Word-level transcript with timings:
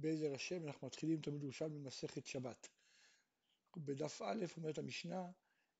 בעזר 0.00 0.34
השם 0.34 0.66
אנחנו 0.66 0.86
מתחילים 0.86 1.20
תמיד 1.20 1.42
ירושלמי 1.42 1.78
ממסכת 1.78 2.26
שבת. 2.26 2.68
בדף 3.76 4.22
א' 4.22 4.44
אומרת 4.56 4.78
המשנה, 4.78 5.30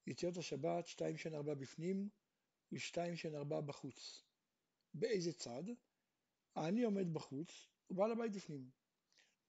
יציאות 0.07 0.37
השבת 0.37 0.87
שתיים 0.87 1.17
שן 1.17 1.35
ארבע 1.35 1.55
בפנים 1.55 2.09
ושתיים 2.73 3.17
שן 3.17 3.35
ארבע 3.35 3.61
בחוץ. 3.61 4.25
באיזה 4.95 5.33
צד? 5.33 5.63
העני 6.55 6.83
עומד 6.83 7.15
בחוץ 7.15 7.69
ובעל 7.91 8.13
הבית 8.13 8.33
בפנים. 8.33 8.71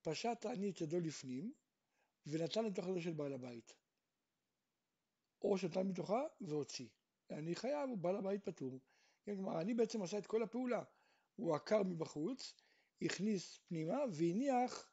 פשט 0.02 0.46
העני 0.46 0.70
את 0.70 0.82
ידו 0.82 1.00
לפנים 1.00 1.54
ונתן 2.26 2.66
לתוך 2.66 2.86
ידו 2.88 3.02
של 3.02 3.14
בעל 3.14 3.34
הבית. 3.34 3.74
או 5.42 5.58
שנתן 5.58 5.88
מתוכה 5.88 6.24
והוציא. 6.42 6.90
אני 7.30 7.56
חייב, 7.56 7.90
בעל 8.02 8.16
הבית 8.16 8.44
פטור. 8.44 8.80
כן, 9.24 9.36
כלומר, 9.36 9.62
אני 9.62 9.74
בעצם 9.74 10.02
עשה 10.02 10.18
את 10.18 10.28
כל 10.28 10.44
הפעולה. 10.44 10.84
הוא 11.36 11.56
עקר 11.56 11.84
מבחוץ, 11.84 12.54
הכניס 13.02 13.60
פנימה 13.68 13.98
והניח 14.12 14.92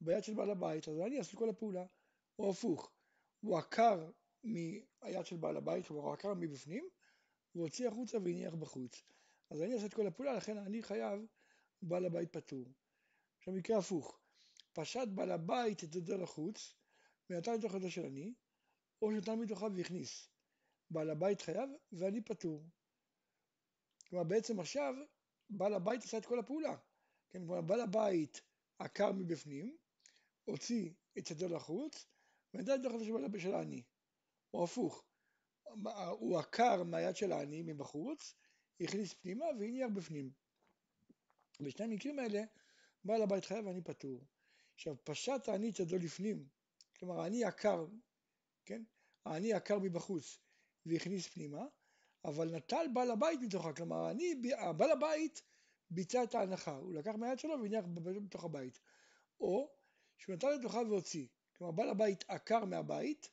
ביד 0.00 0.24
של 0.24 0.34
בעל 0.34 0.50
הבית, 0.50 0.88
אז 0.88 1.00
אני 1.00 1.20
את 1.20 1.34
כל 1.34 1.48
הפעולה. 1.48 1.86
או 2.38 2.50
הפוך, 2.50 2.92
הוא 3.40 3.58
עקר 3.58 4.10
מהיד 4.44 5.26
של 5.26 5.36
בעל 5.36 5.56
הבית, 5.56 5.86
כלומר 5.86 6.02
הוא 6.02 6.12
עקר 6.12 6.34
מבפנים, 6.34 6.88
והוציא 7.54 7.88
החוצה 7.88 8.18
והניח 8.18 8.54
בחוץ. 8.54 9.02
אז 9.50 9.62
אני 9.62 9.74
אעשה 9.74 9.86
את 9.86 9.94
כל 9.94 10.06
הפעולה, 10.06 10.32
לכן 10.32 10.58
אני 10.58 10.82
חייב, 10.82 11.20
בעל 11.82 12.04
הבית 12.04 12.32
פטור. 12.32 12.64
עכשיו 13.38 13.54
מקרה 13.54 13.78
הפוך, 13.78 14.18
פשט 14.72 15.08
בעל 15.14 15.30
הבית 15.30 15.84
את 15.84 15.94
ידו 15.94 16.18
לחוץ, 16.18 16.74
ונתן 17.30 17.54
לתוך 17.54 17.74
ידו 17.74 17.90
של 17.90 18.06
אני, 18.06 18.34
או 19.02 19.10
שנתן 19.10 19.38
מתוכה 19.38 19.66
והכניס. 19.74 20.28
בעל 20.90 21.10
הבית 21.10 21.40
חייב 21.42 21.70
ואני 21.92 22.24
פטור. 22.24 22.64
כלומר 24.08 24.24
בעצם 24.24 24.60
עכשיו 24.60 24.94
בעל 25.50 25.74
הבית 25.74 26.02
עשה 26.02 26.18
את 26.18 26.26
כל 26.26 26.38
הפעולה. 26.38 26.76
כן, 27.30 27.46
כלומר 27.46 27.60
בעל 27.60 27.80
הבית 27.80 28.40
עקר 28.78 29.12
מבפנים, 29.12 29.76
הוציא 30.44 30.90
את 31.18 31.30
ידו 31.30 31.48
לחוץ, 31.48 32.06
את 32.50 32.68
החלטה 32.84 33.38
של 33.38 33.54
העני. 33.54 33.82
או 34.54 34.64
הפוך, 34.64 35.04
הוא 36.10 36.38
עקר 36.38 36.82
מהיד 36.84 37.16
של 37.16 37.32
העני 37.32 37.62
מבחוץ, 37.62 38.34
הכניס 38.80 39.14
פנימה 39.14 39.44
והניח 39.58 39.88
בפנים. 39.94 40.30
בשני 41.60 41.84
המקרים 41.84 42.18
האלה 42.18 42.42
בעל 43.04 43.22
הבית 43.22 43.44
חייב 43.44 43.66
ואני 43.66 43.82
פטור. 43.82 44.26
עכשיו 44.74 44.96
פשט 45.04 45.48
העני 45.48 45.70
את 45.70 45.80
ידו 45.80 45.96
לפנים, 45.98 46.48
כלומר 46.98 47.20
העני 47.20 47.44
עקר, 47.44 47.86
כן? 48.64 48.82
העני 49.24 49.52
עקר 49.52 49.78
מבחוץ 49.78 50.38
והכניס 50.86 51.28
פנימה, 51.28 51.66
אבל 52.24 52.56
נטל 52.56 52.86
בעל 52.94 53.10
הבית 53.10 53.40
מתוכה, 53.42 53.72
כלומר 53.72 54.10
אני, 54.10 54.34
בעל 54.76 54.90
הבית 54.90 55.42
ביצע 55.90 56.24
את 56.24 56.34
ההנחה, 56.34 56.76
הוא 56.76 56.94
לקח 56.94 57.14
מהיד 57.14 57.38
שלו 57.38 57.54
והניח 57.62 57.84
בתוך 58.24 58.44
הבית, 58.44 58.78
או 59.40 59.70
שהוא 60.18 60.34
נטל 60.34 60.50
לתוכה 60.50 60.78
והוציא, 60.78 61.26
כלומר 61.56 61.72
בעל 61.72 61.88
הבית 61.88 62.24
עקר 62.28 62.64
מהבית 62.64 63.30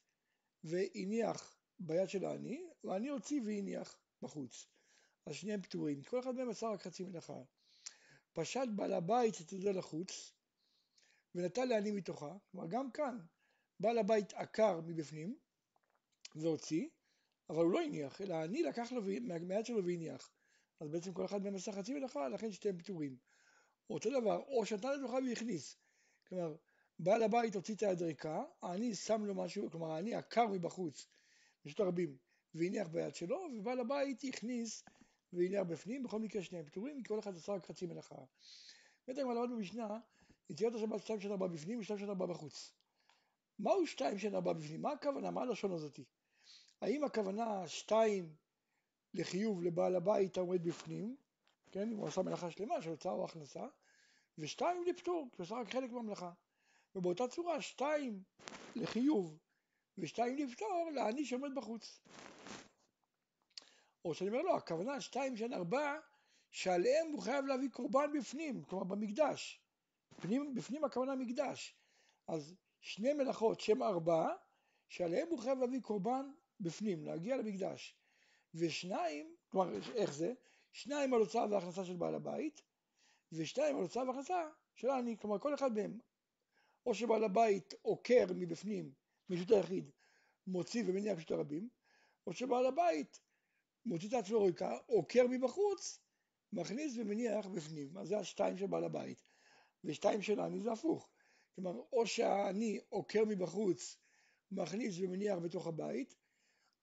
והניח 0.63 1.57
ביד 1.79 2.09
של 2.09 2.25
העני, 2.25 2.69
והעני 2.83 3.09
הוציא 3.09 3.41
והניח 3.45 3.99
בחוץ, 4.21 4.67
אז 5.25 5.35
שניהם 5.35 5.61
פטורים, 5.61 6.03
כל 6.03 6.19
אחד 6.19 6.35
מהם 6.35 6.49
עשה 6.49 6.67
רק 6.67 6.81
חצי 6.81 7.03
מלאכה, 7.03 7.41
פשט 8.33 8.67
בעל 8.75 8.93
הבית 8.93 9.41
את 9.41 9.53
ידו 9.53 9.71
לחוץ 9.71 10.33
ונטל 11.35 11.65
לעני 11.65 11.91
מתוכה, 11.91 12.37
כלומר 12.51 12.67
גם 12.67 12.91
כאן 12.91 13.19
בעל 13.79 13.97
הבית 13.97 14.33
עקר 14.33 14.81
מבפנים 14.81 15.37
והוציא, 16.35 16.89
אבל 17.49 17.63
הוא 17.63 17.71
לא 17.71 17.81
הניח, 17.81 18.21
אלא 18.21 18.43
אני 18.43 18.63
לקח 18.63 18.91
לו 18.91 19.01
מהיד 19.47 19.65
שלו 19.65 19.85
והניח. 19.85 20.34
אז 20.79 20.89
בעצם 20.89 21.13
כל 21.13 21.25
אחד 21.25 21.43
מהם 21.43 21.55
עשה 21.55 21.71
חצי 21.71 21.93
מלאכה, 21.93 22.29
לכן 22.29 22.51
שתיהם 22.51 22.77
פטורים. 22.77 23.17
אותו 23.89 24.09
דבר, 24.21 24.37
או 24.37 24.65
שנתן 24.65 24.99
לתוכה 24.99 25.17
והכניס. 25.29 25.77
כלומר, 26.27 26.55
בעל 26.99 27.23
הבית 27.23 27.55
הוציא 27.55 27.75
את 27.75 27.83
היד 27.83 28.01
ריקה, 28.01 28.43
אני 28.63 28.95
שם 28.95 29.25
לו 29.25 29.35
משהו, 29.35 29.71
כלומר 29.71 29.99
אני 29.99 30.15
עקר 30.15 30.47
מבחוץ, 30.47 31.07
פשוט 31.63 31.79
הרבים, 31.79 32.17
והניח 32.53 32.87
ביד 32.87 33.15
שלו, 33.15 33.47
ובעל 33.57 33.79
הבית 33.79 34.23
הכניס 34.23 34.83
והניח 35.33 35.63
בפנים, 35.67 36.03
בכל 36.03 36.19
מקרה 36.19 36.43
שניהם 36.43 36.65
פטורים, 36.65 37.03
כי 37.03 37.09
כל 37.09 37.19
אחד 37.19 37.35
עשה 37.35 37.53
רק 37.53 37.65
חצי 37.65 37.85
מלאכה. 37.85 38.15
בטח 39.07 39.21
כבר 39.21 39.33
למדנו 39.33 39.55
במשנה, 39.55 39.99
יציאת 40.49 40.75
השבת 40.75 41.01
שתיים 41.01 41.21
שנה 41.21 41.33
הבאה 41.33 41.47
בפנים 41.47 41.79
ושתיים 41.79 41.99
שנה 41.99 42.11
הבאה 42.11 42.27
בחוץ. 42.27 42.73
מהו 43.59 43.87
שתיים 43.87 44.17
שנה 44.17 44.37
הבאה 44.37 44.53
בפנים? 44.53 44.81
מה 44.81 44.91
הכוונה? 44.91 45.31
מה 45.31 45.41
הלשון 45.41 45.71
הזאתי? 45.71 46.03
האם 46.81 47.03
הכוונה 47.03 47.67
שתיים 47.67 48.35
לחיוב 49.15 49.63
לבעל 49.63 49.95
הבית 49.95 50.37
העומד 50.37 50.63
בפנים, 50.63 51.15
כן, 51.71 51.91
הוא 51.91 52.07
עשה 52.07 52.21
מלאכה 52.21 52.51
שלמה 52.51 52.81
של 52.81 52.89
הוצאה 52.89 53.11
או 53.11 53.25
הכנסה, 53.25 53.65
ושתיים 54.37 54.83
לפטור, 54.87 55.27
כי 55.31 55.35
הוא 55.37 55.45
עשה 55.45 55.55
רק 55.55 55.71
חלק 55.71 55.91
מהמלאכה. 55.91 56.31
ובאותה 56.95 57.27
צורה 57.27 57.61
שתיים 57.61 58.23
לחיוב 58.75 59.37
ושתיים 59.97 60.37
לפטור 60.37 60.89
לעני 60.93 61.25
שעומד 61.25 61.55
בחוץ. 61.55 61.99
או 64.05 64.13
שאני 64.13 64.29
אומר 64.29 64.41
לו, 64.41 64.49
לא, 64.49 64.57
הכוונה 64.57 65.01
שתיים 65.01 65.37
שאין 65.37 65.53
ארבע, 65.53 65.99
שעליהם 66.51 67.07
הוא 67.11 67.21
חייב 67.21 67.45
להביא 67.45 67.69
קורבן 67.69 68.11
בפנים, 68.19 68.63
כלומר 68.63 68.83
במקדש. 68.83 69.61
בפנים, 70.17 70.55
בפנים 70.55 70.83
הכוונה 70.83 71.15
מקדש. 71.15 71.75
אז 72.27 72.55
שני 72.79 73.13
מלאכות 73.13 73.59
שהם 73.59 73.83
ארבע, 73.83 74.27
שעליהם 74.89 75.27
הוא 75.29 75.39
חייב 75.39 75.59
להביא 75.59 75.81
קורבן 75.81 76.31
בפנים, 76.59 77.05
להגיע 77.05 77.37
למקדש. 77.37 77.95
ושניים, 78.55 79.35
כלומר 79.47 79.73
איך 79.95 80.13
זה? 80.13 80.33
שניים 80.71 81.13
על 81.13 81.19
הוצאה 81.19 81.45
והכנסה 81.51 81.85
של 81.85 81.95
בעל 81.95 82.15
הבית, 82.15 82.61
ושניים 83.31 83.75
על 83.75 83.81
הוצאה 83.81 84.03
והכנסה 84.03 84.49
של 84.75 84.89
העני, 84.89 85.17
כלומר 85.17 85.39
כל 85.39 85.53
אחד 85.53 85.73
מהם. 85.73 85.99
או 86.85 86.95
שבעל 86.95 87.23
הבית 87.23 87.73
עוקר 87.81 88.25
מבפנים, 88.35 88.93
מרשות 89.29 89.51
היחיד, 89.51 89.91
מוציא 90.47 90.83
ומניע 90.87 91.15
פשוט 91.15 91.31
הרבים, 91.31 91.69
או 92.27 92.33
שבעל 92.33 92.65
הבית 92.65 93.19
מוציא 93.85 94.07
את 94.07 94.13
עצמו 94.13 94.43
ריקה, 94.43 94.77
עוקר 94.85 95.25
מבחוץ, 95.29 95.99
מכניס 96.53 96.93
ומניח 96.97 97.47
בפנים. 97.47 97.97
אז 97.97 98.07
זה 98.07 98.17
השתיים 98.19 98.57
של 98.57 98.67
בעל 98.67 98.83
הבית. 98.83 99.21
ושתיים 99.83 100.21
של 100.21 100.39
העני 100.39 100.61
זה 100.61 100.71
הפוך. 100.71 101.09
כלומר, 101.55 101.81
או 101.93 102.07
שהעני 102.07 102.79
עוקר 102.89 103.25
מבחוץ, 103.25 103.97
מכניס 104.51 104.95
ומניח 104.99 105.39
בתוך 105.39 105.67
הבית, 105.67 106.15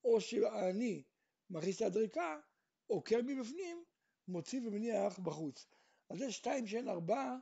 או 0.04 0.20
שהעני 0.20 1.02
מכניס 1.50 1.82
את 1.82 1.86
הדריקה, 1.86 2.40
עוקר 2.86 3.18
מבפנים, 3.26 3.84
מוציא 4.28 4.60
ומניח 4.64 5.18
בחוץ. 5.18 5.66
אז 6.10 6.18
זה 6.18 6.32
שתיים 6.32 6.66
שאין 6.66 6.88
ארבע, 6.88 7.36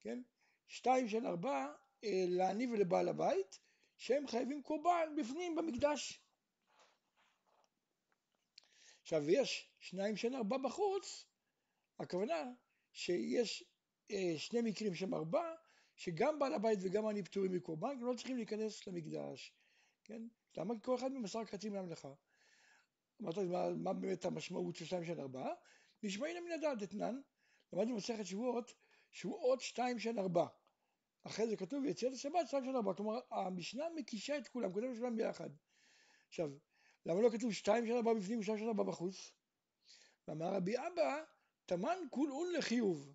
כן? 0.00 0.22
שתיים 0.68 1.08
שאין 1.08 1.26
ארבע 1.26 1.72
אה, 2.04 2.24
לעני 2.28 2.66
ולבעל 2.66 3.08
הבית, 3.08 3.58
שהם 3.96 4.26
חייבים 4.26 4.62
קורבן 4.62 5.14
בפנים 5.16 5.54
במקדש. 5.54 6.22
עכשיו 9.02 9.30
יש 9.30 9.70
שניים 9.80 10.16
שאין 10.16 10.34
ארבע 10.34 10.58
בחוץ, 10.58 11.24
הכוונה 11.98 12.52
שיש 12.92 13.64
אה, 14.10 14.34
שני 14.36 14.60
מקרים 14.62 14.94
שהם 14.94 15.14
ארבע, 15.14 15.54
שגם 15.96 16.38
בעל 16.38 16.54
הבית 16.54 16.78
וגם 16.82 17.08
אני 17.08 17.22
פטורים 17.22 17.52
מקורבן, 17.52 17.90
הם 17.90 18.06
לא 18.06 18.14
צריכים 18.14 18.36
להיכנס 18.36 18.86
למקדש, 18.86 19.54
כן? 20.04 20.22
למה 20.56 20.74
כל 20.80 20.94
אחד 20.94 21.12
ממסר 21.12 21.44
חצי 21.44 21.68
מהמלאכה? 21.68 22.12
אמרת 23.22 23.38
מה, 23.38 23.70
מה 23.70 23.92
באמת 23.92 24.24
המשמעות 24.24 24.76
של 24.76 24.84
שתיים 24.84 25.04
של 25.04 25.20
ארבעה? 25.20 25.52
נשמעים 26.02 26.44
מן 26.44 26.50
הדעת 26.52 26.82
אתנן, 26.82 27.20
למדנו 27.72 27.94
במסכת 27.94 28.26
שבועות, 28.26 28.74
שבועות 29.10 29.60
שתיים 29.60 29.98
של 29.98 30.18
ארבע. 30.18 30.46
אחרי 31.24 31.48
זה 31.48 31.56
כתוב 31.56 31.84
יציאת 31.84 32.12
השבת 32.12 32.46
שתיים 32.46 32.64
של 32.64 32.76
ארבע, 32.76 32.94
כלומר 32.94 33.20
המשנה 33.30 33.84
מקישה 33.96 34.38
את 34.38 34.48
כולם, 34.48 34.72
כותבת 34.72 34.98
כולם 34.98 35.16
ביחד. 35.16 35.50
עכשיו, 36.28 36.50
למה 37.06 37.20
לא 37.20 37.30
כתוב 37.30 37.52
שתיים 37.52 37.86
של 37.86 37.92
ארבע 37.92 38.14
בפנים 38.14 38.38
ושתיים 38.38 38.58
של 38.58 38.64
ארבע 38.64 38.82
בחוץ? 38.82 39.32
ואמר 40.28 40.54
רבי 40.54 40.76
אבא, 40.76 41.22
תמן 41.66 41.98
כול 42.10 42.30
און 42.30 42.52
לחיוב. 42.52 43.12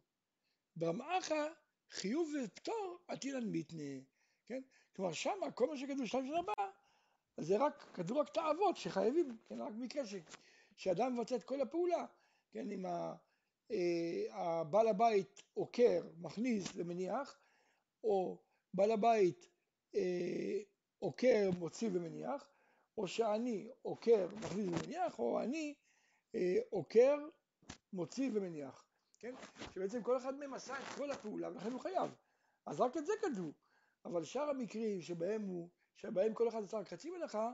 ברמאחה 0.75 1.47
חיוב 1.90 2.30
ופטור 2.44 2.97
עתילן 3.08 3.44
מיתנה, 3.44 4.02
כן? 4.46 4.61
כלומר 4.96 5.14
שמה 5.14 5.52
כל 5.52 5.67
מה 5.67 5.78
שכתוב 5.78 6.05
שתיים 6.05 6.28
של 6.28 6.34
ארבע 6.34 6.53
זה 7.38 7.58
רק, 7.58 7.90
כתוב 7.94 8.18
רק 8.18 8.30
תאוות 8.30 8.78
שחייבים, 8.78 9.38
כן, 9.46 9.62
רק 9.62 9.74
מקרה 9.76 10.06
ש, 10.06 10.16
שאדם 10.76 11.18
מבצע 11.18 11.35
את 11.35 11.44
כל 11.44 11.62
הפעולה, 11.62 12.06
כן, 12.52 12.72
אם 12.72 12.85
אה, 13.72 14.26
הבעל 14.32 14.88
הבית 14.88 15.44
עוקר, 15.53 16.02
מכניס 16.18 16.68
ומניח, 16.76 17.40
או 18.03 18.38
בעל 18.74 18.91
הבית 18.91 19.50
אה, 19.96 20.59
עוקר, 21.00 21.50
מוציא 21.59 21.90
ומניח, 21.94 22.52
או 22.97 23.08
שאני 23.08 23.70
עוקר, 23.82 24.28
מכניס 24.36 24.68
ומניח, 24.68 25.20
או 25.20 25.41
אני 25.41 25.76
אה, 26.36 26.58
עוקר, 26.70 27.18
מוציא 27.94 28.29
ומניח, 28.34 28.86
כן? 29.20 29.36
שבעצם 29.74 30.03
כל 30.03 30.18
אחד 30.18 30.36
מהם 30.36 30.53
עשה 30.53 30.74
את 30.79 30.97
כל 30.97 31.12
הפעולה 31.12 31.52
ולכן 31.52 31.72
הוא 31.72 31.82
חייב. 31.82 32.12
אז 32.66 32.82
רק 32.82 32.97
את 32.97 33.06
זה 33.06 33.14
כתבו. 33.22 33.52
אבל 34.06 34.24
שאר 34.24 34.50
המקרים 34.50 35.02
שבהם 35.02 35.41
הוא 35.41 35.70
שבהם 35.95 36.34
כל 36.34 36.47
אחד 36.47 36.63
עשה 36.63 36.79
רק 36.79 36.87
חצי 36.87 37.09
מלאכה, 37.09 37.53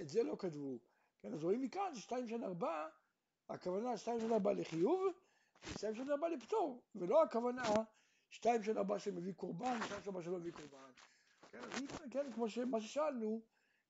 את 0.00 0.08
זה 0.08 0.22
לא 0.22 0.36
כתבו. 0.38 0.78
כן, 1.20 1.34
אז 1.34 1.44
רואים 1.44 1.62
מכאן 1.62 1.94
ששתיים 1.94 2.28
שנה 2.28 2.46
ארבע, 2.46 2.88
הכוונה 3.48 3.96
שתיים 3.96 4.20
שנה 4.20 4.34
ארבע 4.34 4.52
לחיוב, 4.52 5.02
ושתיים 5.66 5.94
שנה 5.94 6.12
ארבע 6.12 6.28
לפטור, 6.28 6.82
ולא 6.94 7.22
הכוונה 7.22 7.72
שתיים 8.30 8.62
של 8.62 8.78
ארבע 8.78 8.98
שמביא 8.98 9.32
קורבן, 9.32 9.78
שתיים 9.84 10.02
של 10.02 10.10
ארבע 10.10 10.22
שלא 10.22 10.38
מביא 10.38 10.52
קורבן. 10.52 10.90
כן, 11.50 11.58
אז 11.58 11.82
כן, 12.10 12.32
כמו 12.32 12.46
מה 12.66 12.80
ששאלנו, 12.80 13.40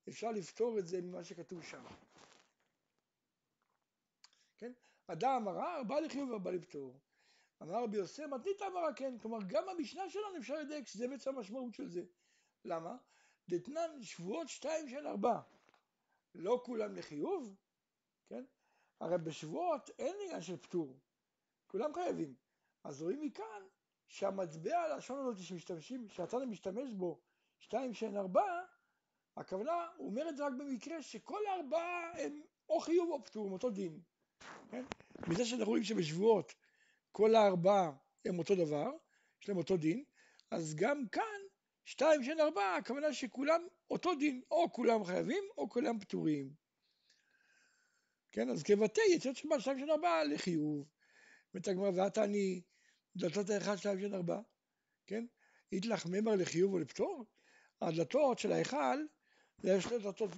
אפשר 0.09 0.31
לפתור 0.31 0.79
את 0.79 0.87
זה 0.87 1.01
ממה 1.01 1.23
שכתוב 1.23 1.63
שם. 1.63 1.83
כן? 4.57 4.71
אדם 5.07 5.47
אמרה, 5.47 5.83
בא 5.83 5.99
לחיוב 5.99 6.31
ובא 6.31 6.51
לפתור. 6.51 6.99
אמר 7.61 7.83
רבי 7.83 7.97
יוסף, 7.97 8.23
מתנית 8.23 8.61
אמרה 8.61 8.93
כן, 8.93 9.17
כלומר 9.17 9.37
גם 9.47 9.69
המשנה 9.69 10.09
שלנו 10.09 10.37
אפשר 10.37 10.53
לדייק 10.53 10.87
שזה 10.87 11.07
בעצם 11.07 11.37
המשמעות 11.37 11.73
של 11.73 11.89
זה. 11.89 12.03
למה? 12.65 12.97
דתנן 13.49 14.01
שבועות 14.01 14.49
שתיים 14.49 14.89
של 14.89 15.07
ארבע, 15.07 15.41
לא 16.35 16.61
כולם 16.65 16.95
לחיוב, 16.95 17.55
כן? 18.27 18.43
הרי 18.99 19.17
בשבועות 19.17 19.89
אין 19.99 20.15
עניין 20.23 20.41
של 20.41 20.57
פטור, 20.57 20.99
כולם 21.67 21.93
חייבים. 21.93 22.35
אז 22.83 23.01
רואים 23.01 23.21
מכאן 23.21 23.63
שהמטבע 24.07 24.79
הלשון 24.79 25.19
הזאת 25.19 25.43
שמשתמשים, 25.43 26.07
שהצד 26.09 26.43
משתמש 26.43 26.93
בו, 26.93 27.19
שתיים 27.59 27.93
שהן 27.93 28.17
ארבע, 28.17 28.61
הכוונה, 29.37 29.87
הוא 29.97 30.09
אומר 30.09 30.29
את 30.29 30.37
זה 30.37 30.45
רק 30.45 30.53
במקרה 30.53 31.01
שכל 31.01 31.39
הארבעה 31.47 32.11
הם 32.21 32.41
או 32.69 32.79
חיוב 32.79 33.09
או 33.09 33.23
פטור, 33.23 33.45
עם 33.45 33.53
אותו 33.53 33.69
דין. 33.69 33.99
כן? 34.71 34.83
מזה 35.27 35.45
שאנחנו 35.45 35.65
רואים 35.65 35.83
שבשבועות 35.83 36.53
כל 37.11 37.35
הארבעה 37.35 37.91
הם 38.25 38.39
אותו 38.39 38.55
דבר, 38.55 38.91
יש 39.41 39.49
להם 39.49 39.57
אותו 39.57 39.77
דין, 39.77 40.03
אז 40.51 40.75
גם 40.75 41.07
כאן 41.07 41.39
שתיים 41.89 42.23
שהן 42.23 42.39
ארבעה, 42.39 42.75
הכוונה 42.75 43.13
שכולם 43.13 43.61
אותו 43.91 44.15
דין, 44.15 44.41
או 44.51 44.71
כולם 44.71 45.03
חייבים 45.03 45.43
או 45.57 45.69
כולם 45.69 45.99
פטורים. 45.99 46.53
כן, 48.31 48.49
אז 48.49 48.63
כבתי 48.63 49.01
יצאת 49.11 49.35
שבת 49.35 49.61
שתיים 49.61 49.79
שהן 49.79 49.89
ארבעה 49.89 50.23
לחיוב. 50.23 50.87
אומרת 51.53 51.67
הגמרא 51.67 52.07
אני 52.17 52.61
דלתות 53.15 53.49
האחד 53.49 53.75
שתיים 53.75 53.99
שהן 53.99 54.13
ארבעה, 54.13 54.41
כן? 55.07 55.25
איתלך 55.71 56.05
ממר 56.05 56.35
לחיוב 56.35 56.73
או 56.73 56.79
לפטור? 56.79 57.25
הדלתות 57.81 58.39
של 58.39 58.51
ההיכל, 58.51 59.05
זה 59.57 59.71
היה 59.71 59.81
שתי 59.81 59.97
דלתות 59.97 60.29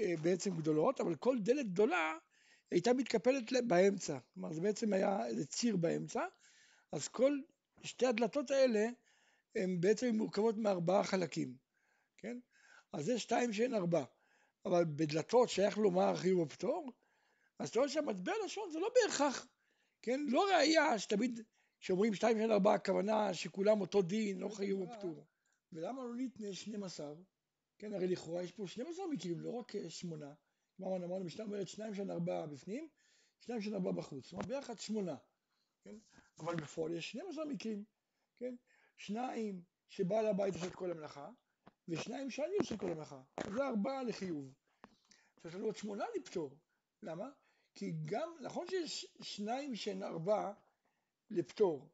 אה, 0.00 0.14
בעצם 0.22 0.56
גדולות, 0.56 1.00
אבל 1.00 1.16
כל 1.16 1.38
דלת 1.38 1.66
גדולה 1.66 2.18
הייתה 2.70 2.92
מתקפלת 2.92 3.52
באמצע, 3.66 4.18
כלומר 4.34 4.52
זה 4.52 4.60
בעצם 4.60 4.92
היה 4.92 5.26
איזה 5.26 5.46
ציר 5.46 5.76
באמצע, 5.76 6.24
אז 6.92 7.08
כל 7.08 7.38
שתי 7.82 8.06
הדלתות 8.06 8.50
האלה 8.50 8.88
הן 9.54 9.80
בעצם 9.80 10.14
מורכבות 10.14 10.56
מארבעה 10.56 11.04
חלקים, 11.04 11.56
כן? 12.16 12.38
אז 12.92 13.04
זה 13.04 13.18
שתיים 13.18 13.52
שאין 13.52 13.74
ארבע, 13.74 14.04
אבל 14.64 14.84
בדלתות 14.84 15.48
שייך 15.48 15.78
לומר 15.78 16.16
חיוב 16.16 16.40
ופטור, 16.40 16.92
אז 17.58 17.68
אתה 17.68 17.78
רואה 17.78 17.88
שהמטבע 17.88 18.32
לשון 18.44 18.70
זה 18.70 18.78
לא 18.78 18.90
בהכרח, 18.94 19.46
כן? 20.02 20.20
לא 20.28 20.46
ראייה 20.54 20.98
שתמיד 20.98 21.40
כשאומרים 21.80 22.14
שתיים 22.14 22.36
שאין 22.36 22.50
ארבע 22.50 22.74
הכוונה 22.74 23.34
שכולם 23.34 23.80
אותו 23.80 24.02
דין, 24.02 24.38
לא 24.38 24.48
חיוב 24.48 24.80
ופטור. 24.80 25.26
ולמה 25.72 26.02
לא 26.04 26.14
נתנה 26.16 26.52
12? 26.52 27.14
כן, 27.78 27.92
הרי 27.92 28.06
לכאורה 28.06 28.42
יש 28.42 28.52
פה 28.52 28.66
12 28.66 29.06
מקרים, 29.06 29.40
לא 29.40 29.50
רק 29.50 29.72
שמונה. 29.88 30.34
אמרנו, 30.80 31.06
אמרנו, 31.06 31.24
משנה 31.24 31.44
אומרת 31.44 31.68
שניים 31.68 31.94
של 31.94 32.10
ארבעה 32.10 32.46
בפנים, 32.46 32.88
שניים 33.40 33.60
של 33.60 33.74
ארבעה 33.74 33.92
בחוץ. 33.92 34.24
זאת 34.24 34.32
אומרת, 34.32 34.46
ביחד 34.46 34.78
שמונה. 34.78 35.16
כן? 35.82 35.96
אבל 36.38 36.56
בפועל 36.56 36.94
יש 36.94 37.10
12 37.10 37.44
מקרים. 37.44 37.84
כן? 38.36 38.54
שניים 39.00 39.62
שבעל 39.88 40.26
הבית 40.26 40.54
עושה 40.54 40.66
את 40.66 40.74
כל 40.74 40.90
המלאכה, 40.90 41.30
ושניים 41.88 42.30
שאני 42.30 42.56
עושה 42.58 42.74
את 42.74 42.80
כל 42.80 42.90
המלאכה. 42.90 43.22
זה 43.54 43.66
ארבעה 43.66 44.02
לחיוב. 44.02 44.54
עכשיו 45.36 45.50
יש 45.50 45.54
לנו 45.54 45.64
עוד 45.64 45.76
שמונה 45.76 46.04
לפטור. 46.16 46.56
למה? 47.02 47.30
כי 47.74 47.92
גם, 48.04 48.36
נכון 48.40 48.66
שיש 48.66 49.06
שניים 49.22 49.76
שהן 49.76 50.02
ארבעה 50.02 50.52
לפטור, 51.30 51.88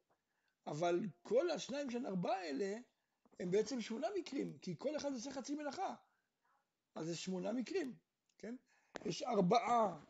אבל 0.66 1.00
כל 1.22 1.50
השניים 1.50 1.90
שהן 1.90 2.06
ארבעה 2.06 2.36
האלה 2.36 2.78
הם 3.40 3.50
בעצם 3.50 3.80
שמונה 3.80 4.06
מקרים, 4.18 4.58
כי 4.58 4.74
כל 4.78 4.96
אחד 4.96 5.12
עושה 5.12 5.30
חצי 5.30 5.54
מלאכה. 5.54 5.94
אז 6.94 7.06
זה 7.06 7.16
שמונה 7.16 7.52
מקרים, 7.52 7.96
כן? 8.38 8.56
יש 9.04 9.22
ארבעה, 9.22 10.00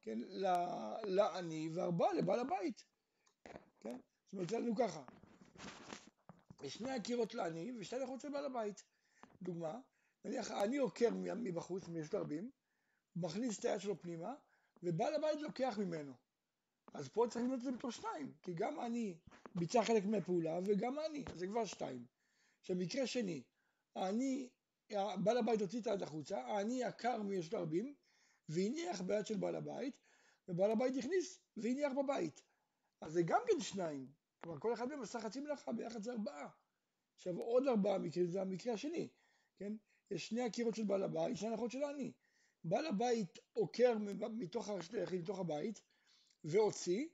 כן, 0.00 0.18
לעני 1.04 1.68
וארבעה 1.74 2.12
לבעל 2.12 2.40
הבית, 2.40 2.84
כן? 3.80 3.96
זאת 3.96 4.32
אומרת, 4.32 4.52
לנו 4.52 4.76
ככה, 4.76 5.04
שני 6.70 6.90
הקירות 6.90 7.34
לעני 7.34 7.72
ושתי 7.78 7.96
לחוץ 7.98 8.24
לבעל 8.24 8.44
הבית. 8.44 8.84
דוגמה, 9.42 9.80
נניח 10.24 10.50
העני 10.50 10.76
עוקר 10.76 11.08
מבחוץ, 11.36 11.88
מיש 11.88 12.14
רבים, 12.14 12.50
מכניס 13.16 13.58
את 13.58 13.64
היד 13.64 13.80
שלו 13.80 14.00
פנימה, 14.00 14.34
ובעל 14.82 15.14
הבית 15.14 15.40
לוקח 15.40 15.78
ממנו. 15.78 16.12
אז 16.94 17.08
פה 17.08 17.26
צריך 17.30 17.44
לבנות 17.44 17.58
את 17.58 17.64
זה 17.64 17.72
בתור 17.72 17.90
שתיים, 17.90 18.32
כי 18.42 18.54
גם 18.54 18.80
אני 18.80 19.18
ביצע 19.54 19.84
חלק 19.84 20.04
מהפעולה 20.04 20.58
וגם 20.64 20.98
אני, 20.98 21.24
זה 21.34 21.46
כבר 21.46 21.64
שתיים. 21.64 22.06
עכשיו 22.60 22.76
מקרה 22.76 23.06
שני, 23.06 23.42
אני, 23.96 24.48
בעל 25.24 25.38
הבית 25.38 25.60
הוציא 25.60 25.80
את 25.80 25.86
היד 25.86 26.02
החוצה, 26.02 26.60
אני 26.60 26.84
עקר 26.84 27.22
מיש 27.22 27.54
רבים, 27.54 27.94
והניח 28.48 29.00
ביד 29.00 29.26
של 29.26 29.36
בעל 29.36 29.56
הבית, 29.56 29.98
ובעל 30.48 30.70
הבית 30.70 30.96
הכניס 30.98 31.38
והניח 31.56 31.92
בבית. 31.92 32.42
אז 33.00 33.12
זה 33.12 33.22
גם 33.22 33.40
כן 33.46 33.60
שניים, 33.60 34.06
כלומר 34.42 34.60
כל 34.60 34.72
אחד 34.72 34.88
מהם 34.88 35.02
עשה 35.02 35.20
חצי 35.20 35.40
מלאכה, 35.40 35.72
ביחד 35.72 36.02
זה 36.02 36.12
ארבעה. 36.12 36.48
עכשיו 37.16 37.36
עוד 37.36 37.68
ארבעה 37.68 37.98
מקרים, 37.98 38.26
זה 38.26 38.40
המקרה 38.40 38.72
השני, 38.72 39.08
כן? 39.56 39.72
יש 40.10 40.28
שני 40.28 40.42
הקירות 40.42 40.74
של 40.74 40.84
בעל 40.84 41.02
הבית, 41.02 41.36
שני 41.36 41.48
הנחות 41.48 41.70
של 41.70 41.82
העני. 41.82 42.12
בעל 42.64 42.86
הבית 42.86 43.38
עוקר 43.52 43.98
מתוך 44.32 44.68
הרשת 44.68 44.94
מתוך 45.12 45.38
הבית, 45.38 45.82
והוציא, 46.44 47.08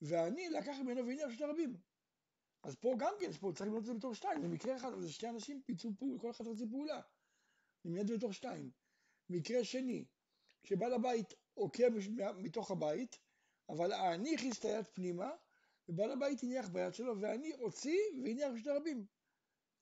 והעני 0.00 0.50
לקח 0.50 0.76
ממנו 0.82 1.06
והניח 1.06 1.30
שני 1.30 1.46
רבים. 1.46 1.76
אז 2.62 2.74
פה 2.74 2.94
גם 2.98 3.12
כן, 3.20 3.32
פה 3.32 3.52
צריך 3.54 3.66
לבנות 3.66 3.80
את 3.80 3.86
זה 3.86 3.94
בתור 3.94 4.14
שתיים, 4.14 4.42
זה 4.42 4.48
מקרה 4.48 4.76
אחד, 4.76 4.92
אבל 4.92 5.02
זה 5.02 5.30
אנשים 5.30 5.62
פיצו 5.66 5.92
פעולה, 5.98 6.18
כל 6.18 6.30
אחד 6.30 6.46
הוציא 6.46 6.66
פעולה. 6.70 7.00
נמנה 7.84 8.00
את 8.00 8.06
זה 8.06 8.16
בתור 8.16 8.32
שתיים. 8.32 8.70
מקרה 9.30 9.64
שני, 9.64 10.04
כשבעל 10.62 10.92
הבית 10.92 11.34
עוקר 11.54 11.86
מתוך 12.36 12.70
הבית, 12.70 13.18
אבל 13.68 13.92
העני 13.92 14.34
הכניס 14.34 14.58
את 14.58 14.64
היד 14.64 14.86
פנימה, 14.86 15.30
ובעל 15.90 16.10
הבית 16.10 16.42
הניח 16.42 16.68
ביד 16.68 16.94
שלו, 16.94 17.20
ואני 17.20 17.52
הוציא 17.52 17.98
והניח 18.24 18.48
בשני 18.54 18.72
רבים. 18.72 19.06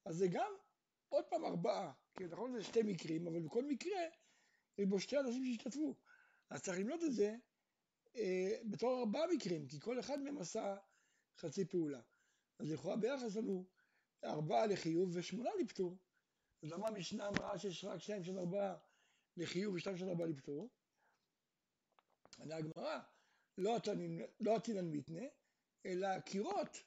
אז 0.04 0.16
זה 0.16 0.26
גם 0.28 0.52
עוד 1.08 1.24
פעם 1.24 1.44
ארבעה, 1.44 1.92
כי 2.14 2.24
נכון 2.24 2.52
זה 2.52 2.62
שתי 2.62 2.82
מקרים, 2.82 3.26
אבל 3.26 3.40
בכל 3.40 3.64
מקרה 3.64 4.00
יש 4.78 4.86
בו 4.86 5.00
שתי 5.00 5.18
אנשים 5.18 5.44
שהשתתפו. 5.44 5.94
אז 6.50 6.62
צריך 6.62 6.78
למנות 6.78 7.04
את 7.04 7.12
זה 7.12 7.36
אה, 8.16 8.58
בתור 8.70 9.00
ארבעה 9.00 9.22
מקרים, 9.36 9.68
כי 9.68 9.80
כל 9.80 10.00
אחד 10.00 10.20
מהם 10.20 10.38
עשה 10.38 10.76
חצי 11.36 11.64
פעולה. 11.64 12.00
אז 12.58 12.72
לכאורה 12.72 12.96
ביחס 12.96 13.36
לנו 13.36 13.64
ארבעה 14.24 14.66
לחיוב 14.66 15.10
ושמונה 15.16 15.50
לפטור. 15.60 15.96
אז 16.62 16.70
למה 16.70 16.88
המשנה 16.88 17.28
אמרה 17.28 17.58
שיש 17.58 17.84
רק 17.84 17.98
שניים 17.98 18.24
של 18.24 18.38
ארבעה 18.38 18.76
לחיוב 19.36 19.74
ושתיים 19.74 19.96
של 19.96 20.08
ארבעה 20.08 20.26
לפטור? 20.26 20.68
ענה 22.38 22.56
הגמרא, 22.56 22.98
לא 23.58 23.76
עתינן 23.76 24.24
לא 24.40 24.58
מתנה, 24.82 25.22
אלא 25.88 26.06
הקירות 26.06 26.82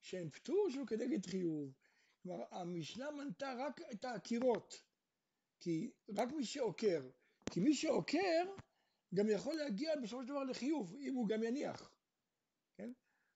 שהן 0.00 0.30
פטור 0.30 0.68
שהוא 0.70 0.86
כנגד 0.86 1.26
חיוב. 1.26 1.72
כלומר, 2.22 2.44
המשנה 2.50 3.10
מנתה 3.10 3.54
רק 3.58 3.80
את 3.92 4.04
הקירות, 4.04 4.82
כי 5.60 5.90
רק 6.16 6.32
מי 6.32 6.44
שעוקר, 6.44 7.10
כי 7.50 7.60
מי 7.60 7.74
שעוקר 7.74 8.44
גם 9.14 9.30
יכול 9.30 9.54
להגיע 9.54 9.96
בסופו 9.96 10.22
של 10.22 10.28
דבר 10.28 10.44
לחיוב, 10.44 10.94
אם 10.94 11.14
הוא 11.14 11.28
גם 11.28 11.42
יניח, 11.42 11.94
כן? 12.76 12.92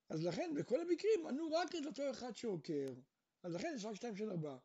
אז 0.08 0.24
לכן 0.24 0.54
בכל 0.54 0.80
המקרים 0.80 1.24
מנו 1.24 1.50
רק 1.52 1.74
את 1.74 1.86
אותו 1.86 2.10
אחד 2.10 2.36
שעוקר, 2.36 2.94
אז 3.42 3.54
לכן 3.54 3.72
יש 3.76 3.84
רק 3.84 3.94
שתיים 3.94 4.16
של 4.16 4.30
ארבעה, 4.30 4.58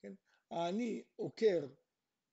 כן? 0.00 0.12
העני 0.50 1.02
עוקר 1.16 1.66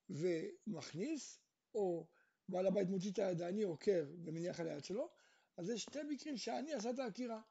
ומכניס, 0.10 1.40
או 1.76 2.08
בעל 2.50 2.68
הבית 2.68 2.90
מוציא 2.90 3.12
את 3.12 3.20
היד, 3.20 3.42
העני 3.42 3.64
עוקר 3.64 4.06
ומניח 4.24 4.60
על 4.60 4.68
היד 4.68 4.84
שלו, 4.84 5.10
אז 5.58 5.70
יש 5.70 5.82
שתי 5.82 6.00
מקרים 6.10 6.38
שהעני 6.38 6.74
עשה 6.74 6.90
את 6.90 7.00
העקירה. 7.00 7.42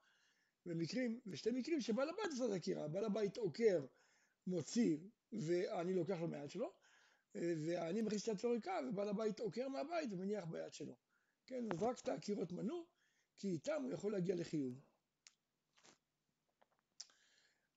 במקרים, 0.66 1.20
ושתי 1.26 1.50
מקרים 1.50 1.80
שבעל 1.80 2.08
הבית 2.08 2.32
עשה 2.32 2.46
את 2.46 2.50
העקירה, 2.50 2.88
בעל 2.88 3.04
הבית 3.04 3.36
עוקר, 3.36 3.86
מוציא, 4.46 4.98
והעני 5.32 5.94
לוקח 5.94 6.20
לו 6.20 6.28
מהיד 6.28 6.50
שלו, 6.50 6.72
והעני 7.34 8.02
מכניס 8.02 8.22
את 8.22 8.28
היד 8.28 8.38
שלו 8.38 8.50
ריקה, 8.50 8.80
ובעל 8.88 9.08
הבית 9.08 9.40
עוקר 9.40 9.68
מהבית 9.68 10.12
ומניח 10.12 10.44
ביד 10.44 10.74
שלו. 10.74 10.96
כן, 11.46 11.64
אז 11.72 11.82
רק 11.82 12.00
את 12.00 12.08
העקירות 12.08 12.52
מנו, 12.52 12.86
כי 13.36 13.48
איתם 13.48 13.82
הוא 13.82 13.92
יכול 13.92 14.12
להגיע 14.12 14.34
לחיוב. 14.34 14.80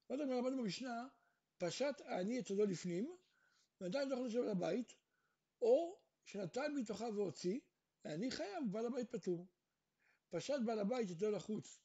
עוד 0.08 0.20
פעם 0.20 0.30
למדנו 0.30 0.63
במשנה, 0.63 1.08
פשט 1.58 2.02
העני 2.06 2.40
את 2.40 2.50
ידו 2.50 2.66
לפנים, 2.66 3.16
ועדיין 3.82 4.10
לא 4.10 4.13
יכול 4.13 4.28
לשבת 4.28 4.46
לבית, 4.46 4.94
או 5.62 6.00
שנתן 6.25 6.74
מתוכה 6.75 7.06
והוציא, 7.06 7.60
העני 8.04 8.32
חייב, 8.32 8.63
בעל 8.72 8.86
הבית 8.86 9.12
פטור. 9.12 9.48
פשט 10.30 10.60
בעל 10.66 10.80
הבית 10.80 11.10
ידו 11.10 11.32
לחוץ, 11.32 11.80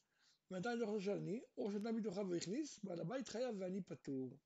ועדיין 0.50 0.78
לא 0.78 0.84
יכול 0.84 0.98
לשבת 0.98 1.16
אני, 1.16 1.40
או 1.56 1.72
שנתן 1.72 1.94
מתוכה 1.94 2.20
והכניס, 2.20 2.80
בעל 2.84 3.00
הבית 3.00 3.28
חייב 3.28 3.54
ואני 3.58 3.82
פטור. 3.82 4.36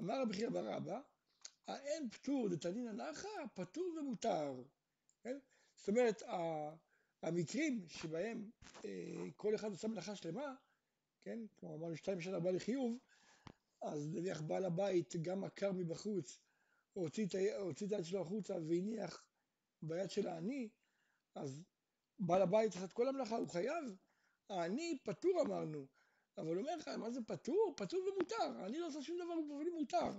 אמר 0.00 0.22
רבי 0.22 0.34
חייא 0.34 0.48
בר 0.48 0.76
אבא, 0.76 1.00
האין 1.66 2.10
פטור 2.10 2.48
דתנינא 2.48 2.92
נחה, 2.92 3.28
פטור 3.54 3.84
ומותר. 4.00 4.62
כן? 5.22 5.38
זאת 5.76 5.88
אומרת, 5.88 6.22
המקרים 7.22 7.84
שבהם 7.88 8.50
אה, 8.84 9.30
כל 9.36 9.54
אחד 9.54 9.70
עושה 9.70 9.88
מלאכה 9.88 10.16
שלמה, 10.16 10.54
כן? 11.22 11.38
כלומר 11.56 11.74
אמרנו 11.74 11.96
שתיים 11.96 12.20
שנה 12.20 12.40
בא 12.40 12.50
לחיוב, 12.50 12.98
אז 13.82 14.08
נניח 14.08 14.40
בעל 14.40 14.64
הבית 14.64 15.14
גם 15.22 15.44
עקר 15.44 15.72
מבחוץ, 15.72 16.38
הוציא 16.92 17.26
את 17.26 17.34
היד 17.92 18.04
שלו 18.04 18.20
החוצה 18.20 18.54
והניח 18.54 19.24
ביד 19.82 20.10
של 20.10 20.26
העני, 20.26 20.68
אז 21.34 21.62
בעל 22.18 22.42
הבית 22.42 22.72
צריך 22.72 22.84
את 22.84 22.92
כל 22.92 23.08
המלאכה, 23.08 23.36
הוא 23.36 23.48
חייב. 23.48 23.84
העני 24.48 24.98
פטור 25.04 25.42
אמרנו, 25.46 25.86
אבל 26.38 26.58
אומר 26.58 26.76
לך, 26.76 26.88
מה 26.88 27.10
זה 27.10 27.20
פטור? 27.26 27.74
פטור 27.76 28.00
ומותר, 28.00 28.66
אני 28.66 28.78
לא 28.78 28.86
עושה 28.86 29.02
שום 29.02 29.16
דבר 29.16 29.32
ובפנים 29.32 29.72
מותר. 29.72 30.10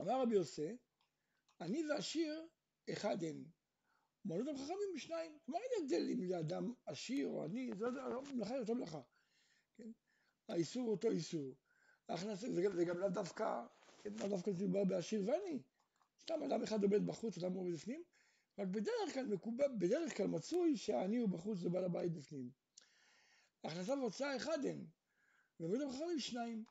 אמר 0.00 0.22
רבי 0.22 0.34
יוסי, 0.34 0.76
אני 1.60 1.82
ועשיר 1.88 2.48
אחד 2.92 3.24
הם. 3.24 3.44
מעלות 4.24 4.48
הם 4.48 4.56
חכמים 4.56 4.88
בשניים. 4.94 5.38
מה 5.48 5.58
אין 5.58 5.82
הבדל 5.82 6.10
אם 6.12 6.26
זה 6.26 6.38
אדם 6.38 6.72
עשיר 6.86 7.26
או 7.26 7.44
עני, 7.44 7.70
זה 7.74 7.86
מלאכה 8.34 8.56
יותר 8.56 8.74
מלאכה. 8.74 9.00
כן? 9.76 9.90
האיסור 10.48 10.90
אותו 10.90 11.10
איסור. 11.10 11.54
ההכנסה, 12.08 12.46
זה, 12.46 12.70
זה 12.74 12.84
גם 12.84 12.98
לאו 12.98 13.08
דווקא, 13.08 13.66
כן, 14.02 14.12
לאו 14.20 14.28
דווקא 14.28 14.50
זה 14.50 14.56
מדובר 14.64 14.84
בעשיר 14.84 15.22
ועני. 15.26 15.62
סתם 16.20 16.42
אדם 16.42 16.62
אחד 16.62 16.82
עומד 16.82 17.06
בחוץ, 17.06 17.38
אדם 17.38 17.52
עומד 17.52 17.74
בפנים, 17.74 18.02
רק 18.58 18.68
בדרך 18.68 19.14
כלל 19.14 19.26
מקובל, 19.26 19.68
בדרך 19.78 20.16
כלל 20.16 20.26
מצוי 20.26 20.76
שהעני 20.76 21.16
הוא 21.16 21.28
בחוץ 21.28 21.58
ובעל 21.62 21.84
הבית 21.84 22.12
בפנים. 22.12 22.50
הכנסה 23.64 23.94
והוצאה 23.94 24.36
אחד 24.36 24.58
הם, 24.66 24.86
הם 25.60 25.92
חכמים 25.92 26.20
שניים. 26.20 26.64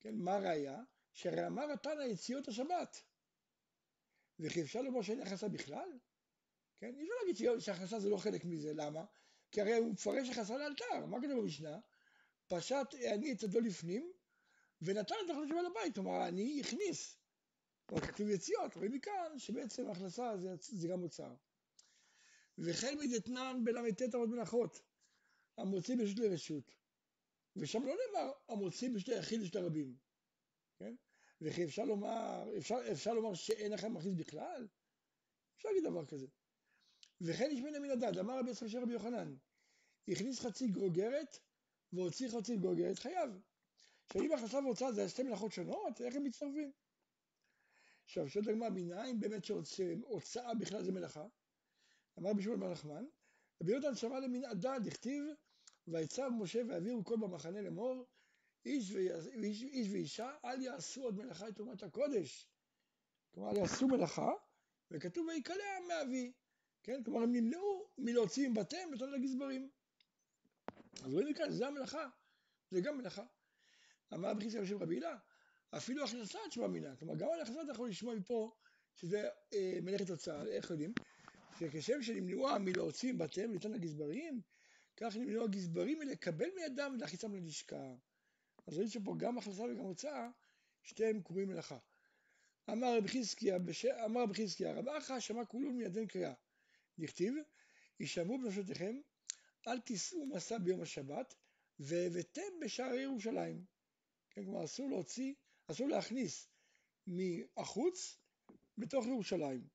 כן, 0.00 0.14
מה 0.14 0.34
הראיה? 0.34 0.82
שהרי 1.12 1.46
אמר 1.46 1.72
התנא 1.72 2.02
יציאות 2.02 2.48
השבת. 2.48 3.02
וכי 4.38 4.62
אפשר 4.62 4.82
לומר 4.82 5.02
שאין 5.02 5.20
הכנסה 5.20 5.48
בכלל? 5.48 5.98
כן? 6.78 6.94
אי 6.94 7.02
אפשר 7.02 7.14
להגיד 7.20 7.60
שהכנסה 7.60 8.00
זה 8.00 8.08
לא 8.08 8.16
חלק 8.16 8.44
מזה, 8.44 8.72
למה? 8.74 9.04
כי 9.52 9.60
הרי 9.60 9.76
הוא 9.76 9.92
מפרש 9.92 10.28
הכנסה 10.28 10.56
לאלתר, 10.56 11.06
מה 11.06 11.18
כתוב 11.18 11.40
במשנה? 11.40 11.78
פשט 12.48 12.94
אני 12.94 13.32
את 13.32 13.42
ידו 13.42 13.60
לפנים 13.60 14.12
ונתן 14.82 15.14
את 15.24 15.30
החלטה 15.30 15.48
שבעל 15.48 15.66
הבית, 15.66 15.94
כלומר 15.94 16.28
אני 16.28 16.60
הכניס, 16.60 17.19
אבל 17.90 18.00
כתוב 18.00 18.28
יציאות, 18.28 18.74
רואים 18.74 18.92
מכאן 18.92 19.38
שבעצם 19.38 19.86
ההכנסה 19.86 20.36
זה, 20.36 20.48
זה 20.60 20.88
גם 20.88 21.00
מוצר. 21.00 21.34
וכן 22.58 22.98
מדתנן 22.98 23.60
בל"ט 23.64 24.02
אבות 24.14 24.28
מנחות, 24.28 24.82
המוציא 25.58 25.96
ברשות 25.96 26.18
לרשות, 26.18 26.74
ושם 27.56 27.82
לא 27.82 27.94
נאמר 27.94 28.32
המוציא 28.48 28.90
ברשות 28.90 29.08
היחיד 29.08 29.42
ושל 29.42 29.58
הרבים, 29.58 29.96
כן? 30.78 30.94
וכי 31.40 31.64
אפשר 31.64 31.84
לומר, 31.84 32.58
אפשר, 32.58 32.92
אפשר 32.92 33.14
לומר 33.14 33.34
שאין 33.34 33.72
לכם 33.72 33.94
מכניס 33.94 34.14
בכלל? 34.14 34.68
אפשר 35.56 35.68
להגיד 35.68 35.84
דבר 35.84 36.06
כזה. 36.06 36.26
וכן 37.20 37.48
יש 37.52 37.60
מן 37.60 37.90
הדד, 37.90 38.18
אמר 38.18 38.38
רבי 38.38 38.50
יצחק 38.50 38.66
של 38.66 38.78
רבי 38.78 38.92
יוחנן, 38.92 39.34
הכניס 40.08 40.40
חצי 40.40 40.68
גרוגרת 40.68 41.38
והוציא 41.92 42.28
חצי 42.28 42.56
גרוגרת 42.56 42.98
חייב. 42.98 43.30
עכשיו 44.06 44.22
אם 44.22 44.32
הכנסה 44.32 44.58
והוצאה 44.58 44.92
זה 44.92 45.08
שתי 45.08 45.22
מלאכות 45.22 45.52
שונות, 45.52 46.00
איך 46.00 46.16
הם 46.16 46.24
מצטרפים? 46.24 46.72
עכשיו 48.10 48.28
שואלת 48.28 48.48
הגמרא, 48.48 48.68
מנין 48.68 49.20
באמת 49.20 49.44
שהוצאה 49.44 50.54
בכלל 50.54 50.82
זה 50.82 50.92
מלאכה? 50.92 51.26
אמר 52.18 52.32
בשמואל 52.32 52.58
בר 52.58 52.72
נחמן, 52.72 53.04
רבי 53.62 53.72
יהודה 53.72 53.94
שמע 53.94 54.20
למין 54.20 54.44
הדד, 54.44 54.80
הכתיב, 54.86 55.24
ויצב 55.88 56.28
משה 56.38 56.60
ויעבירו 56.68 57.04
כל 57.04 57.16
במחנה 57.16 57.62
לאמור, 57.62 58.06
איש, 58.64 58.92
ואיש, 58.92 59.62
איש 59.62 59.88
ואישה 59.92 60.36
אל 60.44 60.62
יעשו 60.62 61.02
עוד 61.02 61.16
מלאכה 61.16 61.48
את 61.48 61.56
תרומת 61.56 61.82
הקודש. 61.82 62.48
כלומר, 63.34 63.58
יעשו 63.58 63.88
מלאכה, 63.88 64.32
וכתוב 64.90 65.26
ויקלע 65.28 65.64
מאבי. 65.88 66.32
כן? 66.82 67.02
כלומר, 67.04 67.22
הם 67.22 67.32
נמנעו 67.32 67.88
מלהוציא 67.98 68.48
מבתיהם 68.48 68.94
את 68.94 69.02
הגזברים. 69.02 69.70
אז 71.04 71.12
רואים 71.12 71.28
מכאן, 71.28 71.50
זה 71.50 71.66
המלאכה, 71.66 72.08
זה 72.70 72.80
גם 72.80 72.98
מלאכה. 72.98 73.24
אמר 74.14 74.28
על 74.28 74.66
שם 74.66 74.76
רבי 74.76 74.94
הילה, 74.94 75.18
אפילו 75.76 76.04
הכנסת 76.04 76.38
תשובה 76.48 76.68
מינה. 76.68 76.96
כלומר, 76.96 77.14
גם 77.14 77.28
על 77.34 77.40
הכנסת 77.40 77.58
אתה 77.64 77.72
יכול 77.72 77.88
לשמוע 77.88 78.14
מפה 78.14 78.54
שזה 78.94 79.28
אה, 79.54 79.78
מלאכת 79.82 80.10
הוצאה, 80.10 80.46
איך 80.46 80.70
יודעים? 80.70 80.92
שכשם 81.58 82.02
שנמנעו 82.02 82.48
מלהוציא 82.60 83.12
מבתיהם 83.12 83.50
וניתן 83.50 83.72
לגזברים, 83.72 84.40
כך 84.96 85.16
נמנעו 85.16 85.44
הגזברים 85.44 85.98
מלקבל 85.98 86.48
מידם 86.56 86.92
ולהכניסם 86.94 87.34
ללשכה. 87.34 87.94
אז 88.66 88.74
רואים 88.74 88.88
שפה 88.88 89.14
גם 89.16 89.38
הכנסה 89.38 89.62
וגם 89.62 89.84
הוצאה, 89.84 90.28
שתיהם 90.82 91.22
קרויים 91.22 91.48
מלאכה. 91.48 91.78
אמר 92.70 92.96
רבי 92.96 93.08
חזקיה, 93.08 93.56
אמר 94.04 94.22
רבי 94.22 94.34
חזקיה, 94.34 94.72
רב 94.72 94.88
אחא 94.88 95.20
שמע 95.20 95.44
כולו 95.44 95.72
מידן 95.72 96.06
קריאה. 96.06 96.32
נכתיב, 96.98 97.34
הישמעו 97.98 98.38
בנפשותיכם, 98.38 99.00
אל 99.68 99.80
תישאו 99.80 100.26
מסע 100.26 100.58
ביום 100.58 100.80
השבת, 100.80 101.34
והבאתם 101.78 102.60
בשערי 102.60 103.02
ירושלים. 103.02 103.64
כן, 104.30 104.44
כלומר 104.44 104.64
אסור 104.64 104.90
להוציא, 104.90 105.34
אסור 105.70 105.88
להכניס 105.88 106.48
מהחוץ 107.06 108.18
בתוך 108.78 109.06
ירושלים. 109.06 109.68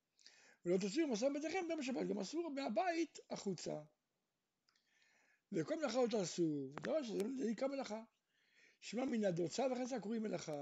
ולא 0.64 0.78
תוציאו 0.78 1.08
מסע 1.08 1.28
ביתכם 1.28 1.64
ביום 1.68 1.80
השבת, 1.80 2.06
גם 2.06 2.18
אסור 2.18 2.50
מהבית 2.50 3.18
החוצה. 3.30 3.82
וכל 5.52 5.76
מלאכה 5.76 6.02
לא 6.02 6.06
תעשו, 6.10 6.68
דבר 6.80 7.02
שזה 7.02 7.24
נקרא 7.50 7.68
מלאכה. 7.68 8.02
שמע 8.80 9.04
מן 9.04 9.24
הדוצה 9.24 9.66
וחסה 9.72 10.00
קוראים 10.00 10.22
מלאכה. 10.22 10.52